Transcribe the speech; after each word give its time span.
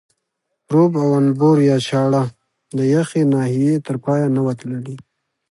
پروب 0.67 0.91
او 1.03 1.09
انبور 1.19 1.57
یا 1.69 1.77
چاړه 1.87 2.23
د 2.77 2.79
یخې 2.95 3.21
ناحیې 3.33 3.73
تر 3.87 3.95
پایه 4.03 4.27
نه 4.35 4.41
وه 4.45 4.53
تللې. 4.59 4.95